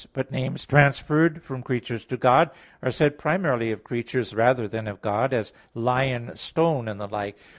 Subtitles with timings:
[0.13, 2.49] But names transferred from creatures to God,
[2.81, 7.37] are said primarily of creatures rather than of God, as "lion," "stone," and the like.